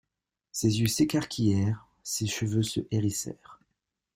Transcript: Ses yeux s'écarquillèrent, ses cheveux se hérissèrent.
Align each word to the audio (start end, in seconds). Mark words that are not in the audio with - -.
Ses 0.51 0.79
yeux 0.79 0.87
s'écarquillèrent, 0.87 1.85
ses 2.01 2.25
cheveux 2.25 2.63
se 2.63 2.79
hérissèrent. 2.89 3.59